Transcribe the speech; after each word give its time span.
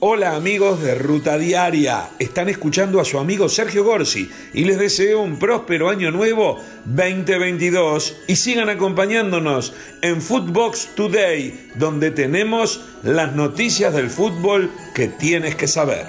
Hola 0.00 0.36
amigos 0.36 0.80
de 0.80 0.94
Ruta 0.94 1.36
Diaria, 1.38 2.10
están 2.20 2.48
escuchando 2.48 3.00
a 3.00 3.04
su 3.04 3.18
amigo 3.18 3.48
Sergio 3.48 3.82
Gorsi 3.82 4.30
y 4.54 4.62
les 4.62 4.78
deseo 4.78 5.20
un 5.20 5.40
próspero 5.40 5.88
año 5.90 6.12
nuevo 6.12 6.62
2022 6.84 8.14
y 8.28 8.36
sigan 8.36 8.68
acompañándonos 8.68 9.72
en 10.00 10.22
Footbox 10.22 10.94
Today, 10.94 11.72
donde 11.74 12.12
tenemos 12.12 12.80
las 13.02 13.34
noticias 13.34 13.92
del 13.92 14.08
fútbol 14.08 14.70
que 14.94 15.08
tienes 15.08 15.56
que 15.56 15.66
saber. 15.66 16.06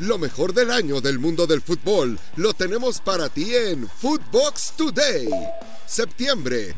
Lo 0.00 0.18
mejor 0.18 0.54
del 0.54 0.72
año 0.72 1.00
del 1.00 1.20
mundo 1.20 1.46
del 1.46 1.62
fútbol 1.62 2.18
lo 2.34 2.52
tenemos 2.52 3.00
para 3.00 3.28
ti 3.28 3.54
en 3.54 3.88
Footbox 3.88 4.72
Today. 4.76 5.28
Septiembre. 5.86 6.74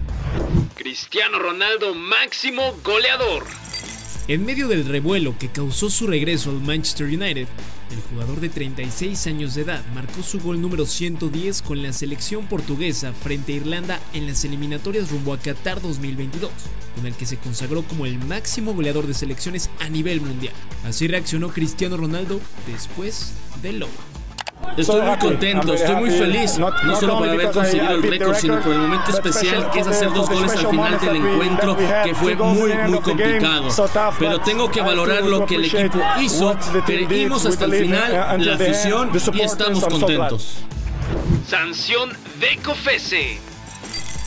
Cristiano 0.74 1.38
Ronaldo 1.38 1.94
máximo 1.94 2.76
goleador. 2.84 3.67
En 4.28 4.44
medio 4.44 4.68
del 4.68 4.84
revuelo 4.84 5.38
que 5.38 5.48
causó 5.48 5.88
su 5.88 6.06
regreso 6.06 6.50
al 6.50 6.60
Manchester 6.60 7.06
United, 7.06 7.48
el 7.90 8.00
jugador 8.10 8.40
de 8.40 8.50
36 8.50 9.26
años 9.26 9.54
de 9.54 9.62
edad 9.62 9.82
marcó 9.94 10.22
su 10.22 10.38
gol 10.38 10.60
número 10.60 10.84
110 10.84 11.62
con 11.62 11.82
la 11.82 11.94
selección 11.94 12.46
portuguesa 12.46 13.14
frente 13.14 13.54
a 13.54 13.56
Irlanda 13.56 14.00
en 14.12 14.26
las 14.26 14.44
eliminatorias 14.44 15.10
rumbo 15.10 15.32
a 15.32 15.38
Qatar 15.38 15.80
2022, 15.80 16.50
con 16.94 17.06
el 17.06 17.14
que 17.14 17.24
se 17.24 17.38
consagró 17.38 17.82
como 17.84 18.04
el 18.04 18.18
máximo 18.18 18.74
goleador 18.74 19.06
de 19.06 19.14
selecciones 19.14 19.70
a 19.80 19.88
nivel 19.88 20.20
mundial. 20.20 20.52
Así 20.84 21.08
reaccionó 21.08 21.48
Cristiano 21.48 21.96
Ronaldo 21.96 22.38
después 22.66 23.32
del 23.62 23.78
logro. 23.78 24.17
Estoy 24.76 25.02
muy 25.02 25.18
contento, 25.18 25.74
estoy 25.74 25.96
muy 25.96 26.10
feliz, 26.10 26.58
no 26.58 26.96
solo 26.96 27.18
por 27.18 27.28
haber 27.28 27.50
conseguido 27.50 27.94
el 27.94 28.02
récord, 28.02 28.36
sino 28.36 28.60
por 28.60 28.72
el 28.72 28.78
momento 28.78 29.10
especial 29.10 29.70
que 29.70 29.80
es 29.80 29.86
hacer 29.86 30.12
dos 30.12 30.28
goles 30.28 30.52
al 30.52 30.68
final 30.68 31.00
del 31.00 31.16
encuentro, 31.16 31.76
que 31.76 32.14
fue 32.14 32.36
muy, 32.36 32.72
muy 32.72 33.00
complicado. 33.00 33.68
Pero 34.18 34.40
tengo 34.40 34.70
que 34.70 34.80
valorar 34.80 35.22
lo 35.24 35.46
que 35.46 35.56
el 35.56 35.64
equipo 35.64 36.00
hizo, 36.20 36.56
perdimos 36.86 37.44
hasta 37.46 37.64
el 37.64 37.72
final, 37.74 38.44
la 38.44 38.54
afición 38.54 39.10
y 39.32 39.40
estamos 39.40 39.84
contentos. 39.84 40.58
Sanción 41.46 42.10
de 42.38 42.58
COFESE. 42.62 43.38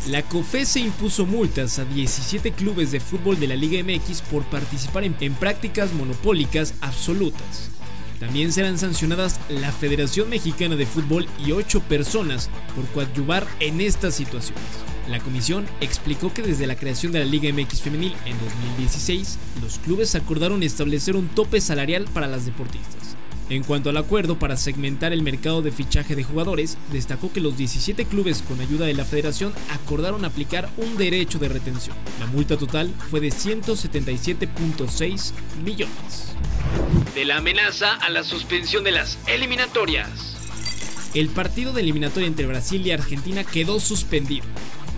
La 0.08 0.24
COFESE 0.24 0.80
impuso 0.80 1.28
multas 1.28 1.78
a 1.78 1.86
17 1.86 2.54
clubes 2.54 2.92
de 2.92 3.00
fútbol 3.00 3.40
de 3.40 3.48
la 3.48 3.56
Liga 3.56 3.84
MX 3.84 4.24
por 4.24 4.44
participar 4.46 5.04
en, 5.04 5.16
en 5.20 5.36
prácticas 5.36 5.94
monopólicas 5.94 6.74
absolutas. 6.82 7.70
También 8.22 8.54
serán 8.54 8.78
sancionadas 8.78 9.40
la 9.50 9.72
Federación 9.72 10.30
Mexicana 10.30 10.76
de 10.76 10.86
Fútbol 10.86 11.26
y 11.44 11.54
ocho 11.54 11.82
personas 11.82 12.52
por 12.76 12.86
coadyuvar 12.90 13.48
en 13.60 13.82
estas 13.82 14.14
situaciones. 14.14 14.64
La 15.10 15.20
comisión 15.20 15.66
explicó 15.82 16.32
que 16.32 16.44
desde 16.44 16.68
la 16.68 16.76
creación 16.76 17.12
de 17.12 17.18
la 17.18 17.26
Liga 17.26 17.52
MX 17.52 17.82
Femenil 17.82 18.14
en 18.28 18.38
2016, 18.38 19.40
los 19.64 19.80
clubes 19.80 20.14
acordaron 20.14 20.62
establecer 20.62 21.16
un 21.16 21.30
tope 21.30 21.60
salarial 21.62 22.06
para 22.14 22.28
las 22.28 22.46
deportistas. 22.46 23.16
En 23.50 23.64
cuanto 23.64 23.90
al 23.90 23.98
acuerdo 23.98 24.38
para 24.38 24.56
segmentar 24.56 25.14
el 25.14 25.24
mercado 25.24 25.64
de 25.64 25.72
fichaje 25.72 26.16
de 26.16 26.24
jugadores, 26.24 26.78
destacó 26.92 27.34
que 27.34 27.42
los 27.42 27.58
17 27.58 28.06
clubes 28.06 28.44
con 28.44 28.62
ayuda 28.62 28.86
de 28.86 28.94
la 28.94 29.04
federación 29.04 29.52
acordaron 29.72 30.26
aplicar 30.26 30.70
un 30.78 30.96
derecho 30.96 31.40
de 31.40 31.50
retención. 31.50 31.96
La 32.20 32.28
multa 32.28 32.56
total 32.56 32.94
fue 33.10 33.20
de 33.20 33.30
177.6 33.30 35.32
millones. 35.66 36.36
De 37.16 37.26
la 37.26 37.38
amenaza 37.38 37.96
a 37.96 38.10
la 38.10 38.24
suspensión 38.24 38.86
de 38.86 38.92
las 38.92 39.20
eliminatorias. 39.28 40.38
El 41.14 41.28
partido 41.28 41.74
de 41.74 41.82
eliminatoria 41.82 42.26
entre 42.26 42.46
Brasil 42.46 42.88
y 42.88 42.92
Argentina 42.92 43.44
quedó 43.44 43.82
suspendido. 43.82 44.46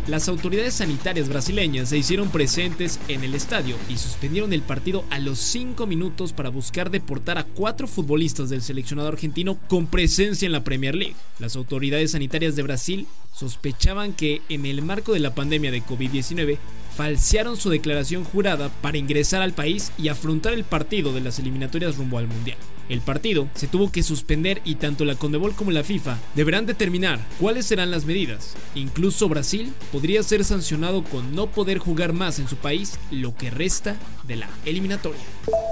Las 0.08 0.28
autoridades 0.28 0.74
sanitarias 0.74 1.30
brasileñas 1.30 1.88
se 1.88 1.98
hicieron 1.98 2.30
presentes 2.30 3.00
en 3.08 3.24
el 3.24 3.36
estadio 3.36 3.78
y 3.88 3.98
suspendieron 3.98 4.52
el 4.52 4.62
partido 4.62 5.06
a 5.10 5.18
los 5.18 5.40
5 5.40 5.88
minutos 5.88 6.34
para 6.34 6.50
buscar 6.50 6.92
deportar 6.92 7.38
a 7.38 7.46
cuatro 7.46 7.88
futbolistas 7.88 8.50
del 8.50 8.62
seleccionado 8.62 9.08
argentino 9.08 9.58
con 9.70 9.88
presencia 9.88 10.46
en 10.46 10.52
la 10.52 10.66
Premier 10.66 10.94
League. 10.94 11.16
Las 11.40 11.56
autoridades 11.56 12.12
sanitarias 12.12 12.58
de 12.58 12.64
Brasil 12.64 13.08
sospechaban 13.34 14.12
que 14.12 14.42
en 14.50 14.66
el 14.66 14.82
marco 14.82 15.14
de 15.14 15.22
la 15.22 15.34
pandemia 15.34 15.72
de 15.72 15.82
COVID-19 15.82 16.58
falsearon 16.98 17.56
su 17.56 17.70
declaración 17.70 18.26
jurada 18.26 18.68
para 18.82 18.98
ingresar 18.98 19.42
al 19.42 19.54
país 19.54 19.94
y 19.98 20.10
afrontar 20.10 20.52
el 20.52 20.66
partido 20.66 21.14
de 21.14 21.22
las 21.22 21.40
eliminatorias 21.40 21.96
rumbo 21.96 22.18
al 22.18 22.28
Mundial. 22.28 22.58
El 22.90 23.02
partido 23.02 23.48
se 23.56 23.68
tuvo 23.68 23.92
que 23.92 24.04
suspender 24.04 24.62
y 24.66 24.76
tanto 24.76 25.06
la 25.06 25.16
Condebol 25.16 25.56
como 25.56 25.72
la 25.72 25.84
FIFA 25.84 26.18
deberán 26.36 26.66
determinar 26.66 27.20
cuáles 27.40 27.66
serán 27.66 27.92
las 27.92 28.06
medidas. 28.06 28.56
Incluso 28.76 29.30
Brasil 29.30 29.74
podría 29.92 30.22
ser 30.24 30.44
sancionado 30.44 31.04
con 31.04 31.34
no 31.36 31.48
poder 31.48 31.78
jugar 31.78 32.14
más 32.14 32.40
en 32.40 32.48
su 32.48 32.58
país 32.58 33.00
lo 33.10 33.36
que 33.36 33.50
resta 33.50 33.98
de 34.24 34.36
la 34.36 34.50
eliminatoria. 34.66 35.22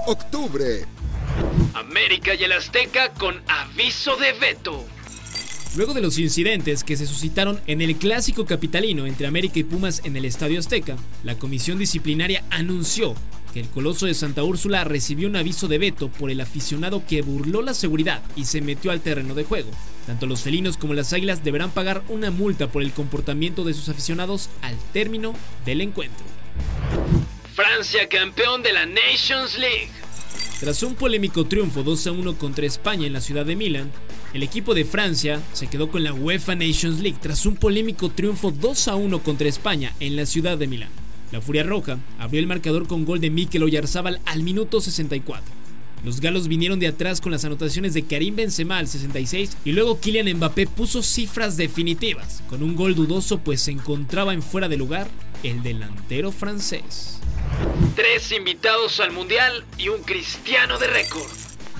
Octubre. 0.06 0.86
América 1.74 2.34
y 2.34 2.44
el 2.44 2.52
Azteca 2.52 3.12
con 3.14 3.40
aviso 3.46 4.16
de 4.16 4.32
veto. 4.32 4.84
Luego 5.74 5.94
de 5.94 6.02
los 6.02 6.18
incidentes 6.18 6.84
que 6.84 6.98
se 6.98 7.06
suscitaron 7.06 7.58
en 7.66 7.80
el 7.80 7.96
clásico 7.96 8.44
capitalino 8.44 9.06
entre 9.06 9.26
América 9.26 9.58
y 9.58 9.64
Pumas 9.64 10.02
en 10.04 10.16
el 10.16 10.26
Estadio 10.26 10.58
Azteca, 10.58 10.96
la 11.24 11.38
comisión 11.38 11.78
disciplinaria 11.78 12.44
anunció 12.50 13.14
que 13.52 13.60
el 13.60 13.68
Coloso 13.68 14.06
de 14.06 14.14
Santa 14.14 14.42
Úrsula 14.42 14.84
recibió 14.84 15.28
un 15.28 15.36
aviso 15.36 15.68
de 15.68 15.78
veto 15.78 16.08
por 16.08 16.30
el 16.30 16.40
aficionado 16.40 17.04
que 17.06 17.22
burló 17.22 17.62
la 17.62 17.74
seguridad 17.74 18.22
y 18.36 18.46
se 18.46 18.60
metió 18.60 18.90
al 18.90 19.00
terreno 19.00 19.34
de 19.34 19.44
juego. 19.44 19.70
Tanto 20.06 20.26
los 20.26 20.40
felinos 20.40 20.76
como 20.76 20.94
las 20.94 21.12
águilas 21.12 21.44
deberán 21.44 21.70
pagar 21.70 22.02
una 22.08 22.30
multa 22.30 22.68
por 22.68 22.82
el 22.82 22.92
comportamiento 22.92 23.64
de 23.64 23.74
sus 23.74 23.88
aficionados 23.88 24.50
al 24.62 24.76
término 24.92 25.34
del 25.64 25.80
encuentro. 25.80 26.24
Francia 27.54 28.08
campeón 28.08 28.62
de 28.62 28.72
la 28.72 28.86
Nations 28.86 29.58
League. 29.58 29.90
Tras 30.58 30.82
un 30.82 30.94
polémico 30.94 31.44
triunfo 31.44 31.82
2 31.82 32.06
a 32.06 32.12
1 32.12 32.38
contra 32.38 32.66
España 32.66 33.06
en 33.06 33.12
la 33.12 33.20
ciudad 33.20 33.44
de 33.44 33.56
Milán, 33.56 33.90
el 34.32 34.42
equipo 34.42 34.74
de 34.74 34.84
Francia 34.84 35.40
se 35.52 35.66
quedó 35.66 35.90
con 35.90 36.02
la 36.02 36.14
UEFA 36.14 36.54
Nations 36.54 37.00
League 37.00 37.18
tras 37.20 37.44
un 37.44 37.56
polémico 37.56 38.10
triunfo 38.10 38.50
2 38.50 38.88
a 38.88 38.94
1 38.94 39.22
contra 39.22 39.48
España 39.48 39.92
en 40.00 40.16
la 40.16 40.24
ciudad 40.24 40.56
de 40.56 40.68
Milán. 40.68 41.01
La 41.32 41.40
Furia 41.40 41.62
Roja 41.62 41.98
abrió 42.18 42.40
el 42.40 42.46
marcador 42.46 42.86
con 42.86 43.06
gol 43.06 43.20
de 43.20 43.30
Mikel 43.30 43.62
Oyarzábal 43.62 44.20
al 44.26 44.42
minuto 44.42 44.82
64. 44.82 45.62
Los 46.04 46.20
galos 46.20 46.46
vinieron 46.46 46.78
de 46.78 46.88
atrás 46.88 47.20
con 47.20 47.32
las 47.32 47.44
anotaciones 47.44 47.94
de 47.94 48.02
Karim 48.02 48.36
Benzema 48.36 48.78
al 48.78 48.86
66 48.86 49.56
y 49.64 49.72
luego 49.72 49.98
Kylian 49.98 50.36
Mbappé 50.36 50.66
puso 50.66 51.02
cifras 51.02 51.56
definitivas 51.56 52.42
con 52.50 52.62
un 52.62 52.76
gol 52.76 52.94
dudoso 52.94 53.38
pues 53.38 53.62
se 53.62 53.70
encontraba 53.70 54.34
en 54.34 54.42
fuera 54.42 54.68
de 54.68 54.76
lugar 54.76 55.08
el 55.42 55.62
delantero 55.62 56.32
francés. 56.32 57.18
Tres 57.96 58.30
invitados 58.32 59.00
al 59.00 59.12
Mundial 59.12 59.64
y 59.78 59.88
un 59.88 60.02
cristiano 60.02 60.78
de 60.78 60.88
récord. 60.88 61.30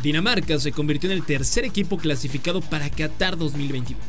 Dinamarca 0.02 0.58
se 0.58 0.72
convirtió 0.72 1.10
en 1.10 1.16
el 1.16 1.26
tercer 1.26 1.64
equipo 1.64 1.98
clasificado 1.98 2.60
para 2.60 2.90
Qatar 2.90 3.36
2022, 3.36 4.00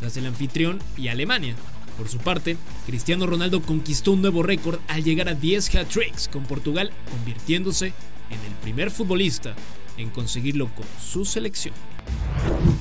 tras 0.00 0.16
el 0.16 0.26
anfitrión 0.26 0.80
y 0.96 1.08
Alemania. 1.08 1.54
Por 2.00 2.08
su 2.08 2.16
parte, 2.16 2.56
Cristiano 2.86 3.26
Ronaldo 3.26 3.60
conquistó 3.60 4.12
un 4.12 4.22
nuevo 4.22 4.42
récord 4.42 4.80
al 4.88 5.04
llegar 5.04 5.28
a 5.28 5.34
10 5.34 5.74
hat-tricks 5.74 6.28
con 6.28 6.44
Portugal, 6.44 6.90
convirtiéndose 7.10 7.88
en 8.30 8.40
el 8.46 8.54
primer 8.62 8.90
futbolista 8.90 9.54
en 9.98 10.08
conseguirlo 10.08 10.74
con 10.74 10.86
su 10.98 11.26
selección. 11.26 11.74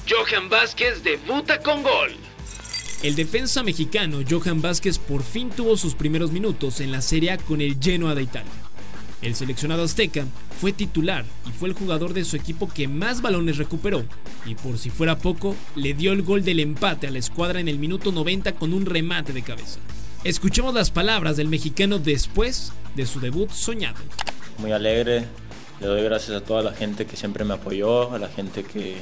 Johan 0.09 0.47
Vázquez 0.47 1.03
debuta 1.03 1.59
con 1.59 1.83
gol. 1.83 2.15
El 3.03 3.17
defensa 3.17 3.61
mexicano 3.61 4.19
Johan 4.27 4.61
Vázquez 4.61 4.97
por 4.97 5.21
fin 5.21 5.49
tuvo 5.49 5.75
sus 5.75 5.95
primeros 5.95 6.31
minutos 6.31 6.79
en 6.79 6.93
la 6.93 7.01
Serie 7.01 7.31
A 7.31 7.37
con 7.37 7.59
el 7.59 7.77
Genoa 7.77 8.15
de 8.15 8.23
Italia. 8.23 8.68
El 9.21 9.35
seleccionado 9.35 9.83
azteca 9.83 10.25
fue 10.61 10.71
titular 10.71 11.25
y 11.45 11.51
fue 11.51 11.67
el 11.67 11.75
jugador 11.75 12.13
de 12.13 12.23
su 12.23 12.37
equipo 12.37 12.69
que 12.69 12.87
más 12.87 13.21
balones 13.21 13.57
recuperó, 13.57 14.05
y 14.45 14.55
por 14.55 14.77
si 14.77 14.89
fuera 14.89 15.17
poco, 15.17 15.55
le 15.75 15.93
dio 15.93 16.13
el 16.13 16.23
gol 16.23 16.45
del 16.45 16.61
empate 16.61 17.07
a 17.07 17.11
la 17.11 17.19
escuadra 17.19 17.59
en 17.59 17.67
el 17.67 17.79
minuto 17.79 18.13
90 18.13 18.53
con 18.53 18.73
un 18.73 18.85
remate 18.85 19.33
de 19.33 19.41
cabeza. 19.41 19.79
Escuchemos 20.23 20.73
las 20.73 20.89
palabras 20.91 21.35
del 21.35 21.49
mexicano 21.49 21.99
después 21.99 22.71
de 22.95 23.05
su 23.05 23.19
debut 23.19 23.49
soñado. 23.51 23.99
Muy 24.57 24.71
alegre, 24.71 25.25
le 25.81 25.87
doy 25.87 26.01
gracias 26.03 26.37
a 26.37 26.43
toda 26.43 26.61
la 26.61 26.73
gente 26.73 27.05
que 27.05 27.17
siempre 27.17 27.43
me 27.43 27.55
apoyó, 27.55 28.13
a 28.13 28.19
la 28.19 28.29
gente 28.29 28.63
que 28.63 28.97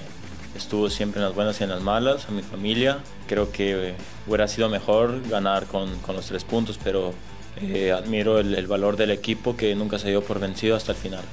estuvo 0.56 0.90
siempre 0.90 1.22
en 1.22 1.28
las 1.28 1.36
buenas 1.36 1.60
y 1.62 1.63
en 1.63 1.70
las 1.70 1.81
malas, 1.81 2.28
a 2.28 2.31
mi 2.31 2.42
familia. 2.42 3.00
Creo 3.28 3.52
que 3.52 3.94
hubiera 4.25 4.48
sido 4.48 4.68
mejor 4.70 5.28
ganar 5.30 5.68
con, 5.68 5.96
con 6.00 6.16
los 6.16 6.25
tres 6.25 6.44
puntos, 6.44 6.80
pero 6.84 7.13
eh, 7.62 7.92
admiro 7.92 8.39
el, 8.39 8.68
valor 8.68 8.98
del 8.98 9.12
equipo 9.12 9.56
que 9.56 9.75
nunca 9.75 10.00
se 10.00 10.09
dio 10.09 10.24
por 10.24 10.39
vencido 10.39 10.75
hasta 10.75 10.92
el 10.92 10.98
final. 10.98 11.24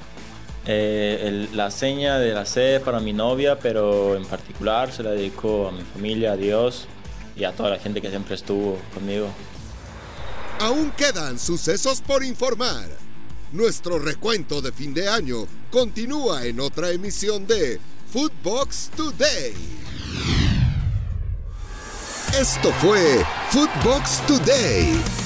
Eh, 0.67 1.47
la 1.53 1.69
seña 1.69 2.17
de 2.17 2.33
la 2.33 2.45
C 2.45 2.81
para 2.83 2.99
mi 2.99 3.13
novia, 3.13 3.59
pero 3.59 4.15
en 4.15 4.25
particular 4.25 4.91
se 4.91 5.03
la 5.03 5.11
dedico 5.11 5.67
a 5.67 5.71
mi 5.71 5.83
familia, 5.83 6.31
a 6.31 6.37
Dios 6.37 6.87
y 7.35 7.43
a 7.43 7.51
toda 7.51 7.69
la 7.69 7.79
gente 7.79 8.01
que 8.01 8.09
siempre 8.09 8.35
estuvo 8.35 8.79
conmigo. 8.93 9.27
Aún 10.59 10.91
quedan 10.91 11.37
sucesos 11.37 12.01
por 12.01 12.23
informar. 12.23 12.87
Nuestro 13.51 13.99
recuento 13.99 14.61
de 14.61 14.71
fin 14.71 14.93
de 14.93 15.07
año 15.07 15.47
continúa 15.69 16.45
en 16.45 16.59
otra 16.59 16.91
emisión 16.91 17.45
de 17.45 17.79
Footbox 18.11 18.91
Today. 18.95 19.53
Esto 22.39 22.71
fue 22.81 23.23
Footbox 23.51 24.25
Today. 24.27 25.24